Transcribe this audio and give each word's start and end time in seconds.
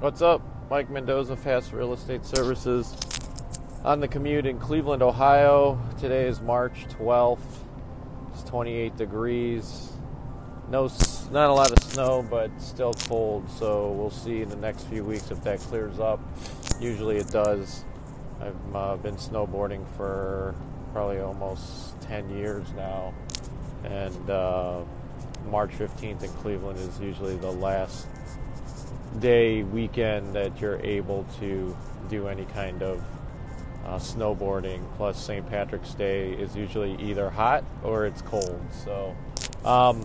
What's 0.00 0.20
up? 0.20 0.42
Mike 0.68 0.90
Mendoza, 0.90 1.36
Fast 1.36 1.72
Real 1.72 1.94
Estate 1.94 2.22
Services. 2.26 2.94
On 3.82 3.98
the 3.98 4.06
commute 4.06 4.44
in 4.44 4.58
Cleveland, 4.58 5.02
Ohio. 5.02 5.80
Today 5.98 6.26
is 6.26 6.38
March 6.42 6.84
12th. 6.90 7.38
It's 8.30 8.42
28 8.42 8.94
degrees. 8.98 9.92
No, 10.68 10.90
not 11.30 11.48
a 11.48 11.52
lot 11.54 11.72
of 11.72 11.82
snow, 11.82 12.22
but 12.28 12.50
still 12.60 12.92
cold. 12.92 13.48
So 13.48 13.90
we'll 13.92 14.10
see 14.10 14.42
in 14.42 14.50
the 14.50 14.56
next 14.56 14.84
few 14.84 15.02
weeks 15.02 15.30
if 15.30 15.42
that 15.44 15.60
clears 15.60 15.98
up. 15.98 16.20
Usually 16.78 17.16
it 17.16 17.28
does. 17.28 17.86
I've 18.38 18.76
uh, 18.76 18.96
been 18.96 19.16
snowboarding 19.16 19.86
for 19.96 20.54
probably 20.92 21.20
almost 21.20 21.98
10 22.02 22.36
years 22.36 22.70
now, 22.76 23.14
and 23.82 24.28
uh, 24.28 24.82
March 25.50 25.70
15th 25.70 26.22
in 26.22 26.30
Cleveland 26.32 26.78
is 26.78 27.00
usually 27.00 27.36
the 27.36 27.50
last 27.50 28.06
day 29.20 29.62
weekend 29.62 30.34
that 30.34 30.60
you're 30.60 30.80
able 30.80 31.26
to 31.40 31.76
do 32.08 32.28
any 32.28 32.44
kind 32.46 32.82
of 32.82 33.02
uh, 33.84 33.98
snowboarding. 33.98 34.82
Plus, 34.96 35.22
St. 35.22 35.48
Patrick's 35.48 35.94
Day 35.94 36.32
is 36.32 36.56
usually 36.56 36.96
either 37.00 37.30
hot 37.30 37.64
or 37.82 38.06
it's 38.06 38.22
cold. 38.22 38.60
So, 38.84 39.14
um, 39.64 40.04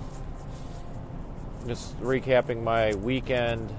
just 1.68 2.00
recapping 2.02 2.64
my 2.64 2.94
weekend 2.96 3.74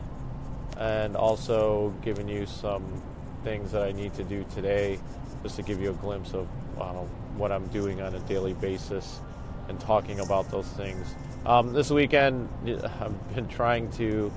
and 0.76 1.16
also 1.16 1.94
giving 2.02 2.28
you 2.28 2.46
some 2.46 3.02
things 3.44 3.72
that 3.72 3.82
I 3.82 3.92
need 3.92 4.14
to 4.14 4.24
do 4.24 4.44
today, 4.54 4.98
just 5.42 5.56
to 5.56 5.62
give 5.62 5.80
you 5.80 5.90
a 5.90 5.94
glimpse 5.94 6.32
of 6.34 6.48
uh, 6.78 6.92
what 7.36 7.52
I'm 7.52 7.66
doing 7.68 8.00
on 8.00 8.14
a 8.14 8.20
daily 8.20 8.54
basis 8.54 9.20
and 9.68 9.78
talking 9.80 10.20
about 10.20 10.50
those 10.50 10.66
things. 10.68 11.14
Um, 11.44 11.72
this 11.72 11.90
weekend, 11.90 12.48
I've 13.00 13.34
been 13.34 13.48
trying 13.48 13.90
to 13.92 14.32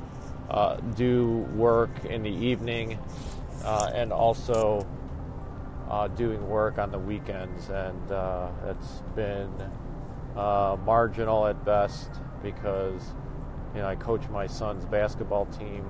uh, 0.50 0.76
do 0.96 1.48
work 1.56 2.06
in 2.06 2.24
the 2.24 2.30
evening 2.30 3.00
uh, 3.64 3.92
and 3.94 4.12
also 4.12 4.86
uh, 5.90 6.08
doing 6.10 6.48
work 6.48 6.78
on 6.78 6.92
the 6.92 7.00
weekends, 7.00 7.70
and 7.70 8.12
uh, 8.12 8.50
it's 8.68 9.04
been 9.16 9.52
uh, 10.36 10.78
marginal 10.86 11.48
at 11.48 11.64
best 11.64 12.10
because 12.42 13.14
you 13.74 13.82
know 13.82 13.88
I 13.88 13.96
coach 13.96 14.28
my 14.30 14.48
son's 14.48 14.86
basketball 14.86 15.46
team. 15.48 15.86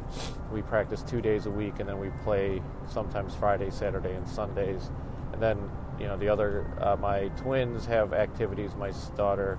We 0.52 0.62
practice 0.62 1.02
two 1.02 1.22
days 1.22 1.46
a 1.46 1.52
week, 1.52 1.80
and 1.80 1.88
then 1.88 2.00
we 2.00 2.10
play 2.24 2.62
sometimes 2.88 3.36
Friday, 3.36 3.70
Saturday, 3.70 4.14
and 4.14 4.28
Sundays, 4.28 4.90
and 5.34 5.42
then 5.42 5.70
you 6.00 6.08
know 6.08 6.18
the 6.18 6.30
other 6.30 6.66
uh, 6.82 6.96
my 6.98 7.30
twins 7.30 7.86
have 7.86 8.14
activities. 8.14 8.72
My 8.76 8.92
daughter 9.16 9.58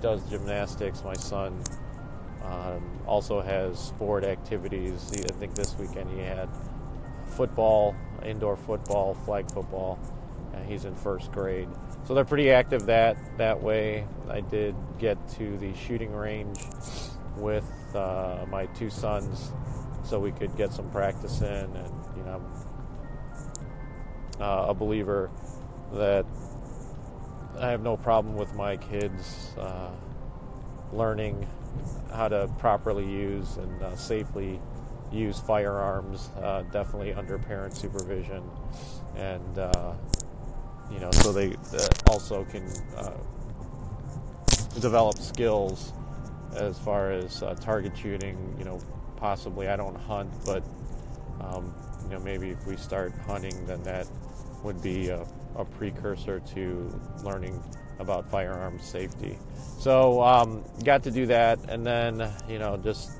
does 0.00 0.22
gymnastics. 0.28 1.02
My 1.04 1.14
son 1.14 1.62
um, 2.44 2.82
also 3.06 3.40
has 3.40 3.78
sport 3.78 4.24
activities. 4.24 5.12
I 5.12 5.32
think 5.38 5.54
this 5.54 5.76
weekend 5.78 6.10
he 6.10 6.20
had 6.20 6.48
football, 7.26 7.94
indoor 8.24 8.56
football, 8.56 9.14
flag 9.14 9.50
football. 9.50 9.98
and 10.54 10.66
he's 10.66 10.84
in 10.84 10.94
first 10.94 11.32
grade, 11.32 11.68
so 12.04 12.14
they're 12.14 12.24
pretty 12.24 12.50
active 12.50 12.86
that 12.86 13.16
that 13.38 13.62
way. 13.62 14.06
I 14.28 14.40
did 14.40 14.74
get 14.98 15.16
to 15.36 15.56
the 15.58 15.74
shooting 15.74 16.12
range 16.12 16.58
with 17.36 17.64
uh, 17.94 18.44
my 18.50 18.66
two 18.66 18.90
sons, 18.90 19.52
so 20.04 20.18
we 20.18 20.32
could 20.32 20.56
get 20.56 20.72
some 20.72 20.90
practice 20.90 21.40
in, 21.40 21.46
and 21.46 21.94
you 22.16 22.22
know, 22.24 22.42
uh, 24.40 24.66
a 24.68 24.74
believer 24.74 25.30
that 25.92 26.26
I 27.58 27.70
have 27.70 27.82
no 27.82 27.96
problem 27.96 28.34
with 28.36 28.54
my 28.54 28.76
kids 28.76 29.54
uh, 29.58 29.90
learning 30.92 31.46
how 32.12 32.28
to 32.28 32.48
properly 32.58 33.04
use 33.04 33.56
and 33.56 33.82
uh, 33.82 33.96
safely 33.96 34.60
use 35.12 35.38
firearms, 35.40 36.30
uh, 36.40 36.62
definitely 36.72 37.12
under 37.12 37.38
parent 37.38 37.76
supervision, 37.76 38.42
and 39.16 39.58
uh, 39.58 39.92
you 40.90 41.00
know, 41.00 41.10
so 41.10 41.32
they 41.32 41.54
uh, 41.74 41.88
also 42.10 42.44
can 42.44 42.66
uh, 42.96 43.12
develop 44.80 45.18
skills 45.18 45.92
as 46.54 46.78
far 46.78 47.12
as 47.12 47.42
uh, 47.42 47.54
target 47.54 47.96
shooting. 47.96 48.54
You 48.58 48.64
know, 48.64 48.80
possibly 49.16 49.68
I 49.68 49.76
don't 49.76 49.96
hunt, 49.96 50.30
but 50.44 50.62
um, 51.40 51.74
you 52.04 52.10
know, 52.10 52.20
maybe 52.20 52.50
if 52.50 52.66
we 52.66 52.76
start 52.76 53.12
hunting, 53.26 53.66
then 53.66 53.82
that 53.84 54.06
would 54.62 54.82
be 54.82 55.08
a, 55.08 55.26
a 55.56 55.64
precursor 55.64 56.40
to 56.54 57.00
learning 57.22 57.62
about 57.98 58.30
firearms 58.30 58.84
safety. 58.84 59.38
So 59.78 60.22
um, 60.22 60.64
got 60.84 61.02
to 61.04 61.10
do 61.10 61.26
that, 61.26 61.58
and 61.68 61.84
then 61.84 62.30
you 62.48 62.58
know 62.58 62.76
just 62.76 63.10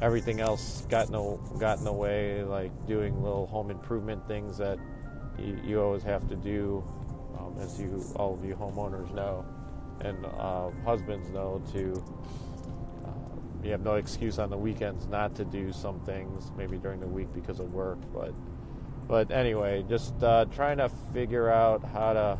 everything 0.00 0.40
else 0.40 0.82
got 0.88 1.10
no 1.10 1.40
got 1.58 1.78
in 1.78 1.84
the 1.84 1.92
way, 1.92 2.42
like 2.42 2.72
doing 2.86 3.22
little 3.22 3.46
home 3.46 3.70
improvement 3.70 4.26
things 4.28 4.58
that 4.58 4.78
you, 5.38 5.58
you 5.64 5.80
always 5.80 6.02
have 6.02 6.28
to 6.28 6.36
do, 6.36 6.84
um, 7.38 7.56
as 7.60 7.80
you 7.80 8.04
all 8.16 8.34
of 8.34 8.44
you 8.44 8.54
homeowners 8.54 9.12
know, 9.14 9.44
and 10.00 10.24
uh, 10.26 10.70
husbands 10.84 11.28
know 11.30 11.62
to. 11.72 12.02
Uh, 13.04 13.10
you 13.64 13.72
have 13.72 13.82
no 13.82 13.94
excuse 13.94 14.38
on 14.38 14.50
the 14.50 14.56
weekends 14.56 15.06
not 15.08 15.34
to 15.34 15.44
do 15.44 15.72
some 15.72 15.98
things, 16.00 16.52
maybe 16.56 16.78
during 16.78 17.00
the 17.00 17.06
week 17.06 17.28
because 17.34 17.58
of 17.58 17.72
work, 17.72 17.98
but 18.12 18.32
but 19.08 19.30
anyway, 19.30 19.84
just 19.88 20.22
uh, 20.22 20.44
trying 20.54 20.76
to 20.76 20.90
figure 21.12 21.50
out 21.50 21.82
how 21.82 22.12
to 22.12 22.38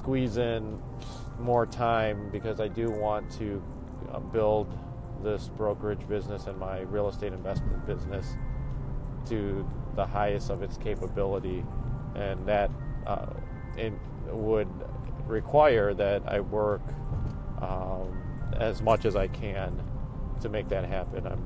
squeeze 0.00 0.38
in 0.38 0.80
more 1.38 1.66
time 1.66 2.30
because 2.32 2.58
I 2.58 2.68
do 2.68 2.90
want 2.90 3.30
to 3.32 3.62
uh, 4.10 4.18
build 4.18 4.66
this 5.22 5.50
brokerage 5.50 6.08
business 6.08 6.46
and 6.46 6.58
my 6.58 6.80
real 6.80 7.10
estate 7.10 7.34
investment 7.34 7.84
business 7.86 8.26
to 9.28 9.68
the 9.96 10.06
highest 10.06 10.48
of 10.48 10.62
its 10.62 10.78
capability, 10.78 11.62
and 12.14 12.46
that 12.48 12.70
uh, 13.06 13.26
it 13.76 13.92
would 14.28 14.68
require 15.26 15.92
that 15.92 16.22
I 16.26 16.40
work 16.40 16.80
um, 17.60 18.18
as 18.56 18.80
much 18.80 19.04
as 19.04 19.16
I 19.16 19.28
can 19.28 19.82
to 20.40 20.48
make 20.48 20.70
that 20.70 20.86
happen. 20.86 21.26
I'm 21.26 21.44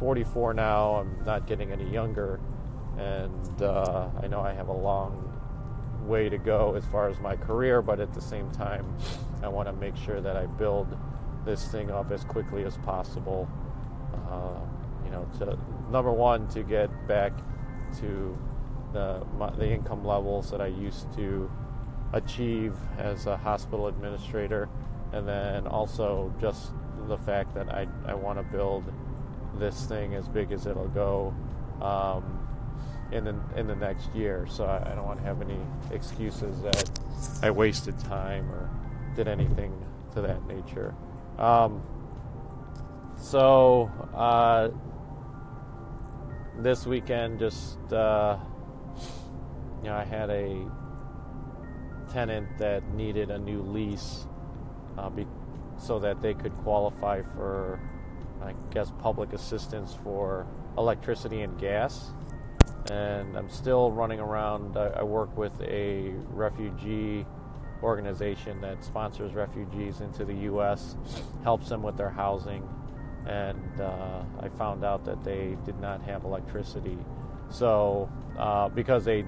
44 0.00 0.52
now. 0.52 0.96
I'm 0.96 1.24
not 1.24 1.46
getting 1.46 1.70
any 1.70 1.88
younger, 1.88 2.40
and 2.98 3.62
uh, 3.62 4.08
I 4.20 4.26
know 4.26 4.40
I 4.40 4.52
have 4.52 4.66
a 4.66 4.76
long 4.76 5.35
way 6.06 6.28
to 6.28 6.38
go 6.38 6.74
as 6.74 6.84
far 6.86 7.08
as 7.08 7.18
my 7.20 7.36
career, 7.36 7.82
but 7.82 8.00
at 8.00 8.12
the 8.14 8.20
same 8.20 8.50
time, 8.52 8.86
I 9.42 9.48
want 9.48 9.68
to 9.68 9.72
make 9.74 9.96
sure 9.96 10.20
that 10.20 10.36
I 10.36 10.46
build 10.46 10.96
this 11.44 11.68
thing 11.68 11.90
up 11.90 12.10
as 12.10 12.24
quickly 12.24 12.64
as 12.64 12.76
possible. 12.78 13.48
Uh, 14.28 14.60
you 15.04 15.10
know, 15.10 15.28
to 15.38 15.58
number 15.90 16.12
one, 16.12 16.48
to 16.48 16.62
get 16.62 16.90
back 17.06 17.32
to 18.00 18.36
the 18.92 19.24
my, 19.38 19.50
the 19.50 19.70
income 19.70 20.04
levels 20.04 20.50
that 20.50 20.60
I 20.60 20.66
used 20.66 21.12
to 21.14 21.50
achieve 22.12 22.74
as 22.98 23.26
a 23.26 23.36
hospital 23.36 23.86
administrator, 23.88 24.68
and 25.12 25.26
then 25.26 25.66
also 25.66 26.32
just 26.40 26.72
the 27.06 27.18
fact 27.18 27.54
that 27.54 27.68
I 27.68 27.86
I 28.06 28.14
want 28.14 28.38
to 28.38 28.44
build 28.44 28.84
this 29.58 29.86
thing 29.86 30.14
as 30.14 30.28
big 30.28 30.52
as 30.52 30.66
it'll 30.66 30.88
go. 30.88 31.34
Um, 31.80 32.35
in 33.12 33.24
the 33.24 33.34
in 33.56 33.66
the 33.66 33.76
next 33.76 34.14
year. 34.14 34.46
So 34.48 34.64
I, 34.64 34.92
I 34.92 34.94
don't 34.94 35.04
want 35.04 35.20
to 35.20 35.24
have 35.24 35.40
any 35.40 35.58
excuses 35.90 36.60
that 36.62 36.90
I 37.42 37.50
wasted 37.50 37.98
time 38.00 38.50
or 38.50 38.70
did 39.14 39.28
anything 39.28 39.72
to 40.14 40.20
that 40.22 40.46
nature. 40.46 40.94
Um, 41.38 41.82
so 43.18 43.90
uh, 44.14 44.68
this 46.58 46.86
weekend, 46.86 47.38
just 47.38 47.78
uh, 47.92 48.38
you 49.82 49.88
know, 49.88 49.96
I 49.96 50.04
had 50.04 50.30
a 50.30 50.66
tenant 52.12 52.58
that 52.58 52.88
needed 52.94 53.30
a 53.30 53.38
new 53.38 53.62
lease 53.62 54.26
uh, 54.96 55.10
be- 55.10 55.26
so 55.78 55.98
that 55.98 56.22
they 56.22 56.34
could 56.34 56.56
qualify 56.58 57.22
for, 57.34 57.80
I 58.42 58.54
guess, 58.70 58.90
public 59.00 59.32
assistance 59.32 59.96
for 60.02 60.46
electricity 60.78 61.42
and 61.42 61.58
gas 61.58 62.10
and 62.90 63.36
I'm 63.36 63.48
still 63.48 63.90
running 63.90 64.20
around. 64.20 64.76
I, 64.76 64.88
I, 64.88 65.02
work 65.02 65.36
with 65.36 65.52
a 65.62 66.12
refugee 66.30 67.26
organization 67.82 68.60
that 68.60 68.84
sponsors 68.84 69.34
refugees 69.34 70.00
into 70.00 70.24
the 70.24 70.34
U.S., 70.34 70.96
helps 71.44 71.68
them 71.68 71.82
with 71.82 71.96
their 71.96 72.10
housing, 72.10 72.66
and 73.26 73.80
uh, 73.80 74.22
I 74.40 74.48
found 74.50 74.84
out 74.84 75.04
that 75.04 75.24
they 75.24 75.56
did 75.64 75.78
not 75.80 76.02
have 76.02 76.24
electricity. 76.24 76.98
So, 77.50 78.10
uh, 78.38 78.68
because 78.68 79.04
they 79.04 79.24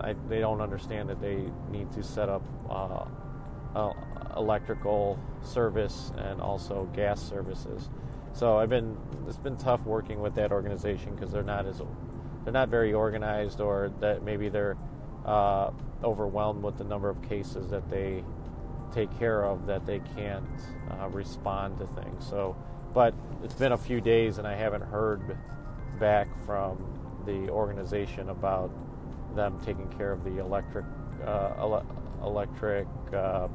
I, 0.00 0.14
they 0.28 0.38
don't 0.38 0.60
understand 0.60 1.08
that 1.08 1.20
they 1.20 1.44
need 1.70 1.90
to 1.92 2.02
set 2.02 2.28
up 2.28 2.42
uh, 2.68 3.92
electrical 4.36 5.18
service 5.42 6.12
and 6.16 6.40
also 6.40 6.88
gas 6.94 7.20
services. 7.20 7.88
So 8.32 8.58
I've 8.58 8.68
been 8.68 8.96
it's 9.26 9.38
been 9.38 9.56
tough 9.56 9.84
working 9.84 10.20
with 10.20 10.34
that 10.36 10.52
organization 10.52 11.14
because 11.14 11.32
they're 11.32 11.42
not 11.42 11.66
as 11.66 11.80
they're 12.44 12.52
not 12.52 12.68
very 12.68 12.92
organized 12.92 13.60
or 13.60 13.92
that 14.00 14.22
maybe 14.22 14.48
they're 14.48 14.76
uh, 15.24 15.70
overwhelmed 16.02 16.62
with 16.62 16.78
the 16.78 16.84
number 16.84 17.08
of 17.08 17.20
cases 17.28 17.70
that 17.70 17.88
they 17.90 18.24
take 18.92 19.16
care 19.18 19.44
of 19.44 19.66
that 19.66 19.86
they 19.86 20.00
can't 20.16 20.44
uh, 20.90 21.08
respond 21.08 21.78
to 21.78 21.86
things. 22.02 22.26
So, 22.28 22.56
but 22.92 23.14
it's 23.44 23.54
been 23.54 23.72
a 23.72 23.78
few 23.78 24.00
days 24.00 24.38
and 24.38 24.46
I 24.46 24.54
haven't 24.54 24.82
heard 24.82 25.36
back 25.98 26.28
from 26.46 26.78
the 27.26 27.50
organization 27.50 28.30
about 28.30 28.70
them 29.36 29.60
taking 29.64 29.88
care 29.90 30.12
of 30.12 30.24
the 30.24 30.38
electric 30.38 30.84
uh, 31.24 31.52
ele- 31.58 31.86
electric 32.22 32.88
uh, 33.12 33.48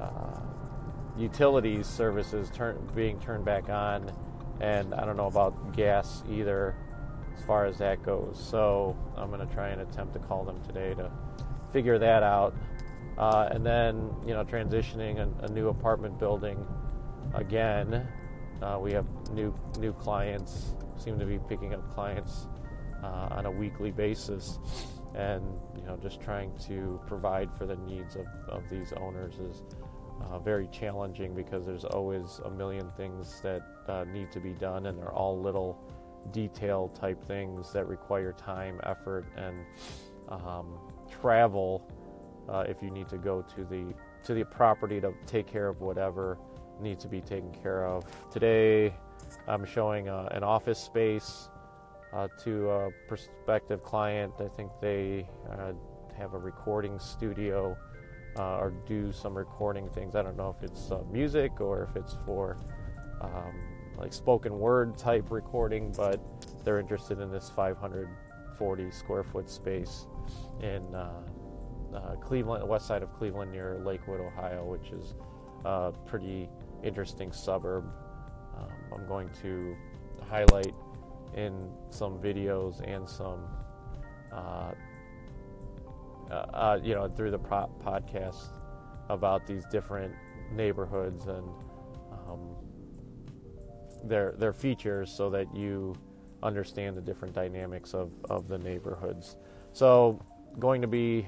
uh, 0.00 0.40
utilities 1.16 1.86
services 1.86 2.50
turn, 2.50 2.76
being 2.94 3.20
turned 3.20 3.44
back 3.44 3.68
on, 3.68 4.10
and 4.60 4.94
I 4.94 5.04
don't 5.04 5.16
know 5.16 5.26
about 5.26 5.76
gas 5.76 6.22
either 6.28 6.74
as 7.36 7.42
far 7.44 7.66
as 7.66 7.78
that 7.78 8.02
goes. 8.02 8.42
So 8.50 8.96
I'm 9.16 9.30
going 9.30 9.46
to 9.46 9.54
try 9.54 9.68
and 9.68 9.80
attempt 9.80 10.12
to 10.14 10.18
call 10.18 10.44
them 10.44 10.60
today 10.64 10.94
to 10.94 11.10
figure 11.72 11.98
that 11.98 12.22
out. 12.22 12.54
Uh, 13.18 13.48
and 13.50 13.64
then, 13.64 14.10
you 14.26 14.34
know, 14.34 14.44
transitioning 14.44 15.18
a, 15.18 15.44
a 15.44 15.48
new 15.48 15.68
apartment 15.68 16.18
building 16.18 16.66
again. 17.34 18.06
Uh, 18.62 18.78
we 18.80 18.92
have 18.92 19.06
new 19.32 19.54
new 19.78 19.92
clients. 19.92 20.74
Seem 20.96 21.18
to 21.18 21.26
be 21.26 21.38
picking 21.48 21.74
up 21.74 21.92
clients 21.92 22.46
uh, 23.02 23.28
on 23.30 23.46
a 23.46 23.50
weekly 23.50 23.90
basis, 23.90 24.58
and 25.14 25.44
you 25.76 25.82
know, 25.84 25.96
just 25.96 26.20
trying 26.20 26.56
to 26.66 27.00
provide 27.06 27.52
for 27.52 27.66
the 27.66 27.76
needs 27.76 28.16
of, 28.16 28.26
of 28.48 28.68
these 28.70 28.92
owners 28.96 29.34
is 29.38 29.62
uh, 30.22 30.38
very 30.38 30.68
challenging 30.68 31.34
because 31.34 31.66
there's 31.66 31.84
always 31.84 32.40
a 32.44 32.50
million 32.50 32.90
things 32.96 33.40
that 33.42 33.62
uh, 33.88 34.04
need 34.12 34.30
to 34.32 34.40
be 34.40 34.52
done, 34.52 34.86
and 34.86 34.98
they're 34.98 35.12
all 35.12 35.40
little 35.40 35.78
detail 36.32 36.88
type 36.88 37.22
things 37.24 37.72
that 37.72 37.86
require 37.86 38.32
time, 38.32 38.80
effort, 38.84 39.26
and 39.36 39.64
um, 40.28 40.78
travel. 41.20 41.88
Uh, 42.48 42.64
if 42.68 42.82
you 42.82 42.90
need 42.90 43.08
to 43.08 43.16
go 43.16 43.42
to 43.42 43.64
the 43.64 43.94
to 44.24 44.34
the 44.34 44.44
property 44.44 45.00
to 45.00 45.12
take 45.26 45.46
care 45.46 45.68
of 45.68 45.80
whatever 45.80 46.38
needs 46.80 47.02
to 47.02 47.08
be 47.08 47.20
taken 47.20 47.52
care 47.52 47.86
of. 47.86 48.04
Today, 48.30 48.94
I'm 49.46 49.64
showing 49.64 50.08
uh, 50.08 50.28
an 50.32 50.42
office 50.42 50.78
space 50.78 51.48
uh, 52.12 52.28
to 52.44 52.70
a 52.70 52.90
prospective 53.08 53.82
client. 53.82 54.34
I 54.40 54.48
think 54.48 54.70
they 54.80 55.28
uh, 55.50 55.72
have 56.16 56.34
a 56.34 56.38
recording 56.38 56.98
studio 56.98 57.76
uh, 58.38 58.58
or 58.58 58.72
do 58.86 59.12
some 59.12 59.36
recording 59.36 59.88
things. 59.90 60.14
I 60.14 60.22
don't 60.22 60.36
know 60.36 60.54
if 60.56 60.62
it's 60.62 60.90
uh, 60.90 61.00
music 61.10 61.60
or 61.60 61.84
if 61.84 61.96
it's 61.96 62.16
for 62.24 62.56
um, 63.20 63.54
like 63.98 64.12
spoken 64.12 64.58
word 64.58 64.96
type 64.96 65.30
recording, 65.30 65.92
but 65.96 66.20
they're 66.64 66.80
interested 66.80 67.20
in 67.20 67.30
this 67.30 67.50
540 67.50 68.90
square 68.90 69.22
foot 69.22 69.48
space 69.48 70.06
in 70.60 70.82
uh, 70.94 71.20
uh, 71.94 72.16
Cleveland, 72.16 72.66
west 72.68 72.86
side 72.86 73.02
of 73.02 73.12
Cleveland, 73.12 73.52
near 73.52 73.80
Lakewood, 73.84 74.20
Ohio, 74.20 74.64
which 74.64 74.90
is 74.90 75.14
a 75.64 75.92
pretty 76.06 76.48
interesting 76.82 77.32
suburb. 77.32 77.84
Um, 78.56 78.68
I'm 78.92 79.06
going 79.06 79.30
to 79.42 79.76
highlight 80.28 80.74
in 81.34 81.70
some 81.90 82.18
videos 82.18 82.80
and 82.88 83.08
some, 83.08 83.46
uh, 84.32 84.72
uh, 86.30 86.34
uh 86.34 86.80
you 86.82 86.94
know, 86.94 87.08
through 87.08 87.30
the 87.30 87.38
pro- 87.38 87.70
podcast 87.84 88.48
about 89.08 89.46
these 89.46 89.64
different 89.70 90.14
neighborhoods 90.52 91.26
and 91.26 91.46
their 94.08 94.32
their 94.38 94.52
features, 94.52 95.10
so 95.10 95.30
that 95.30 95.54
you 95.54 95.94
understand 96.42 96.96
the 96.96 97.00
different 97.00 97.34
dynamics 97.34 97.94
of, 97.94 98.10
of 98.28 98.48
the 98.48 98.58
neighborhoods. 98.58 99.36
So, 99.72 100.20
going 100.58 100.82
to 100.82 100.86
be 100.86 101.26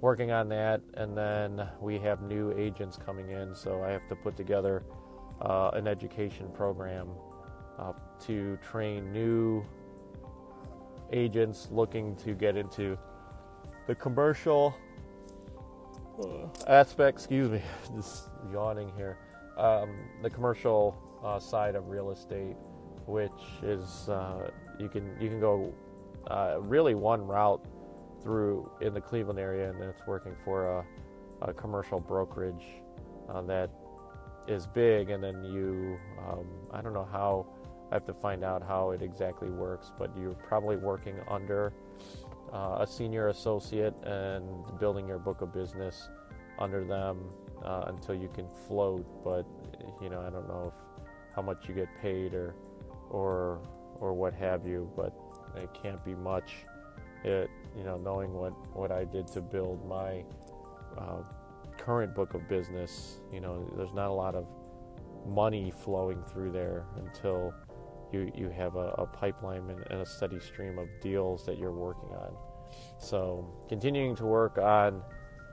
working 0.00 0.30
on 0.30 0.48
that, 0.50 0.80
and 0.94 1.16
then 1.16 1.68
we 1.80 1.98
have 1.98 2.22
new 2.22 2.52
agents 2.56 2.96
coming 2.96 3.30
in, 3.30 3.54
so 3.54 3.82
I 3.82 3.90
have 3.90 4.08
to 4.08 4.14
put 4.14 4.36
together 4.36 4.84
uh, 5.40 5.70
an 5.74 5.88
education 5.88 6.48
program 6.54 7.08
uh, 7.78 7.92
to 8.26 8.56
train 8.58 9.12
new 9.12 9.64
agents 11.12 11.68
looking 11.70 12.14
to 12.16 12.34
get 12.34 12.56
into 12.56 12.96
the 13.86 13.94
commercial 13.94 14.74
aspect. 16.66 17.16
Excuse 17.16 17.50
me, 17.50 17.62
just 17.94 18.28
yawning 18.52 18.92
here. 18.96 19.18
Um, 19.56 19.96
the 20.22 20.30
commercial 20.30 20.96
uh, 21.24 21.38
side 21.38 21.74
of 21.74 21.88
real 21.88 22.10
estate, 22.10 22.56
which 23.06 23.30
is 23.62 24.08
uh, 24.08 24.50
you 24.78 24.88
can 24.88 25.16
you 25.20 25.28
can 25.28 25.40
go 25.40 25.72
uh, 26.28 26.56
really 26.60 26.94
one 26.94 27.26
route 27.26 27.64
through 28.22 28.70
in 28.80 28.94
the 28.94 29.00
Cleveland 29.00 29.38
area, 29.38 29.70
and 29.70 29.82
it's 29.82 30.06
working 30.06 30.34
for 30.44 30.66
a, 30.78 30.84
a 31.42 31.52
commercial 31.52 32.00
brokerage 32.00 32.64
uh, 33.28 33.42
that 33.42 33.70
is 34.48 34.66
big. 34.66 35.10
And 35.10 35.22
then 35.22 35.44
you, 35.44 35.98
um, 36.26 36.46
I 36.72 36.80
don't 36.80 36.94
know 36.94 37.08
how, 37.10 37.46
I 37.90 37.94
have 37.94 38.06
to 38.06 38.14
find 38.14 38.42
out 38.42 38.62
how 38.66 38.90
it 38.90 39.02
exactly 39.02 39.50
works, 39.50 39.92
but 39.98 40.10
you're 40.18 40.32
probably 40.34 40.76
working 40.76 41.16
under 41.28 41.72
uh, 42.52 42.78
a 42.80 42.86
senior 42.86 43.28
associate 43.28 43.94
and 44.04 44.44
building 44.80 45.06
your 45.06 45.18
book 45.18 45.42
of 45.42 45.52
business 45.52 46.08
under 46.58 46.84
them 46.84 47.18
uh, 47.62 47.84
until 47.88 48.14
you 48.14 48.28
can 48.34 48.46
float. 48.66 49.04
But 49.22 49.46
you 50.00 50.08
know, 50.08 50.20
I 50.20 50.30
don't 50.30 50.48
know 50.48 50.72
if 50.72 51.03
how 51.34 51.42
much 51.42 51.68
you 51.68 51.74
get 51.74 51.88
paid 52.00 52.34
or 52.34 52.54
or 53.10 53.60
or 54.00 54.12
what 54.12 54.34
have 54.34 54.66
you, 54.66 54.90
but 54.96 55.14
it 55.56 55.70
can't 55.82 56.04
be 56.04 56.14
much. 56.14 56.64
It 57.24 57.50
you 57.76 57.84
know, 57.84 57.96
knowing 57.98 58.32
what, 58.32 58.52
what 58.74 58.92
I 58.92 59.04
did 59.04 59.26
to 59.28 59.40
build 59.40 59.86
my 59.88 60.24
uh, 60.96 61.22
current 61.76 62.14
book 62.14 62.34
of 62.34 62.48
business, 62.48 63.18
you 63.32 63.40
know, 63.40 63.68
there's 63.76 63.92
not 63.94 64.08
a 64.08 64.12
lot 64.12 64.34
of 64.34 64.46
money 65.26 65.72
flowing 65.84 66.22
through 66.32 66.52
there 66.52 66.84
until 66.96 67.52
you, 68.12 68.30
you 68.34 68.48
have 68.50 68.76
a, 68.76 68.94
a 68.98 69.06
pipeline 69.06 69.68
and, 69.70 69.84
and, 69.90 70.02
a 70.02 70.06
steady 70.06 70.38
stream 70.38 70.78
of 70.78 70.88
deals 71.00 71.44
that 71.46 71.58
you're 71.58 71.72
working 71.72 72.10
on. 72.10 72.36
So, 72.98 73.48
continuing 73.68 74.14
to 74.16 74.24
work 74.24 74.58
on 74.58 75.02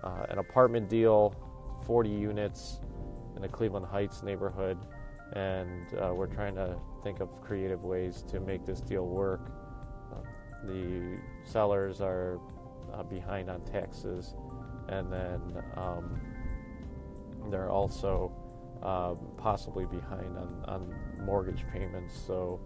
uh, 0.04 0.26
an 0.30 0.38
apartment 0.38 0.90
deal, 0.90 1.34
40 1.86 2.10
units 2.10 2.80
in 3.36 3.42
the 3.42 3.48
Cleveland 3.48 3.86
Heights 3.86 4.22
neighborhood, 4.22 4.78
and 5.34 5.94
uh, 5.94 6.14
we're 6.14 6.28
trying 6.28 6.56
to 6.56 6.78
think 7.04 7.20
of 7.20 7.42
creative 7.42 7.84
ways 7.84 8.24
to 8.30 8.40
make 8.40 8.66
this 8.66 8.82
deal 8.82 9.06
work 9.06 9.52
the 10.64 11.18
sellers 11.44 12.02
are 12.02 12.40
uh, 12.94 13.04
behind 13.04 13.50
on 13.50 13.62
taxes, 13.62 14.36
and 14.90 15.12
then 15.12 15.64
um, 15.76 16.20
they're 17.50 17.70
also 17.70 18.32
uh, 18.84 19.16
possibly 19.38 19.86
behind 19.86 20.38
on, 20.38 20.64
on 20.68 20.96
mortgage 21.26 21.64
payments. 21.72 22.14
So 22.16 22.60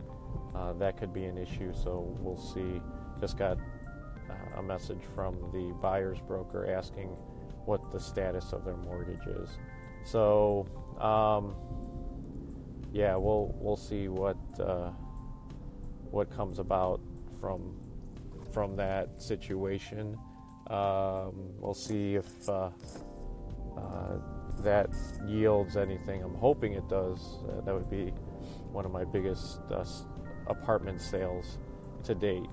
uh, 0.53 0.73
that 0.73 0.97
could 0.97 1.13
be 1.13 1.25
an 1.25 1.37
issue. 1.37 1.73
So 1.73 2.15
we'll 2.19 2.37
see. 2.37 2.81
Just 3.19 3.37
got 3.37 3.57
uh, 4.29 4.59
a 4.59 4.63
message 4.63 5.01
from 5.13 5.35
the 5.53 5.73
buyer's 5.81 6.19
broker 6.19 6.69
asking 6.69 7.09
what 7.65 7.91
the 7.91 7.99
status 7.99 8.51
of 8.51 8.65
their 8.65 8.77
mortgage 8.77 9.25
is. 9.27 9.49
So 10.03 10.67
um, 10.99 11.55
yeah, 12.95 13.17
we'll 13.17 13.53
we'll 13.59 13.75
see 13.75 14.07
what 14.07 14.37
uh, 14.57 14.91
what 16.11 16.31
comes 16.31 16.59
about 16.59 17.01
from 17.41 17.75
from 18.53 18.77
that 18.77 19.21
situation. 19.21 20.17
Um, 20.67 21.33
we'll 21.59 21.73
see 21.73 22.15
if 22.15 22.47
uh, 22.47 22.69
uh, 23.77 24.17
that 24.59 24.89
yields 25.27 25.75
anything. 25.75 26.23
I'm 26.23 26.35
hoping 26.35 26.71
it 26.71 26.87
does. 26.87 27.19
Uh, 27.49 27.59
that 27.65 27.73
would 27.73 27.89
be 27.89 28.13
one 28.71 28.85
of 28.85 28.93
my 28.93 29.03
biggest 29.03 29.59
uh, 29.69 29.83
apartment 30.47 31.01
sales 31.01 31.57
to 32.05 32.15
date. 32.15 32.49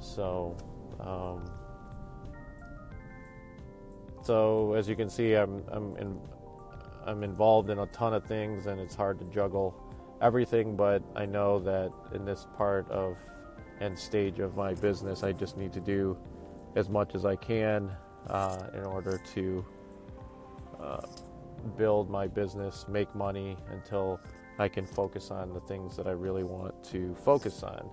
So, 0.00 0.56
um, 0.98 1.48
so 4.24 4.72
as 4.72 4.88
you 4.88 4.96
can 4.96 5.08
see, 5.08 5.34
I'm 5.34 5.62
I'm 5.68 5.96
in, 5.96 6.18
I'm 7.06 7.22
involved 7.22 7.70
in 7.70 7.78
a 7.78 7.86
ton 7.86 8.14
of 8.14 8.24
things, 8.24 8.66
and 8.66 8.80
it's 8.80 8.94
hard 8.94 9.18
to 9.18 9.24
juggle 9.26 9.74
everything. 10.20 10.76
But 10.76 11.02
I 11.16 11.26
know 11.26 11.58
that 11.60 11.92
in 12.14 12.24
this 12.24 12.46
part 12.56 12.88
of 12.90 13.16
and 13.80 13.98
stage 13.98 14.38
of 14.38 14.56
my 14.56 14.74
business. 14.74 15.22
I 15.22 15.32
just 15.32 15.56
need 15.56 15.72
to 15.72 15.80
do 15.80 16.16
as 16.76 16.88
much 16.88 17.14
as 17.14 17.24
I 17.24 17.34
can 17.34 17.90
uh, 18.28 18.68
in 18.74 18.84
order 18.84 19.20
to 19.34 19.64
uh, 20.80 21.00
build 21.76 22.10
my 22.10 22.26
business, 22.26 22.86
make 22.88 23.12
money 23.14 23.56
until 23.72 24.20
I 24.58 24.68
can 24.68 24.86
focus 24.86 25.30
on 25.30 25.52
the 25.52 25.60
things 25.60 25.96
that 25.96 26.06
I 26.06 26.12
really 26.12 26.44
want 26.44 26.84
to 26.84 27.14
focus 27.24 27.62
on. 27.62 27.90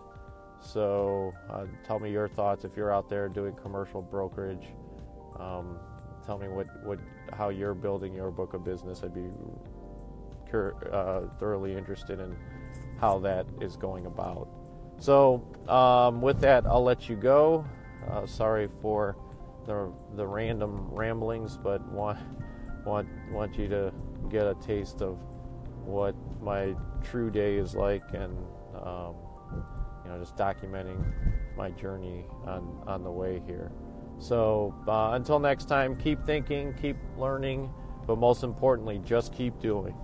So, 0.59 1.33
uh, 1.49 1.65
tell 1.85 1.99
me 1.99 2.11
your 2.11 2.27
thoughts 2.27 2.65
if 2.65 2.75
you're 2.75 2.93
out 2.93 3.09
there 3.09 3.29
doing 3.29 3.53
commercial 3.53 4.01
brokerage. 4.01 4.67
Um, 5.39 5.79
tell 6.27 6.37
me 6.37 6.49
what, 6.49 6.67
what 6.83 6.99
how 7.33 7.49
you're 7.49 7.73
building 7.73 8.13
your 8.13 8.29
book 8.29 8.53
of 8.53 8.63
business. 8.63 9.01
I'd 9.01 9.13
be 9.13 9.29
uh, 10.91 11.21
thoroughly 11.39 11.73
interested 11.73 12.19
in 12.19 12.35
how 12.99 13.19
that 13.19 13.45
is 13.61 13.77
going 13.77 14.05
about. 14.05 14.49
So, 14.99 15.41
um, 15.69 16.21
with 16.21 16.39
that, 16.41 16.65
I'll 16.65 16.83
let 16.83 17.07
you 17.07 17.15
go. 17.15 17.65
Uh, 18.09 18.25
sorry 18.25 18.69
for 18.81 19.15
the 19.65 19.91
the 20.15 20.27
random 20.27 20.89
ramblings, 20.91 21.57
but 21.57 21.81
want 21.91 22.19
want 22.85 23.07
want 23.31 23.57
you 23.57 23.69
to 23.69 23.93
get 24.29 24.45
a 24.45 24.55
taste 24.55 25.01
of 25.01 25.17
what 25.85 26.15
my 26.41 26.75
true 27.03 27.29
day 27.31 27.55
is 27.55 27.73
like, 27.73 28.03
and 28.13 28.37
um, 28.83 29.15
you 30.03 30.11
know, 30.11 30.19
just 30.19 30.35
documenting 30.35 31.03
my 31.55 31.71
journey 31.71 32.25
on, 32.45 32.83
on 32.85 33.03
the 33.03 33.11
way 33.11 33.41
here. 33.45 33.71
So 34.19 34.73
uh, 34.87 35.11
until 35.13 35.39
next 35.39 35.65
time, 35.65 35.95
keep 35.95 36.25
thinking, 36.25 36.73
keep 36.81 36.97
learning, 37.17 37.69
but 38.05 38.17
most 38.17 38.43
importantly, 38.43 39.01
just 39.05 39.33
keep 39.33 39.59
doing. 39.59 39.95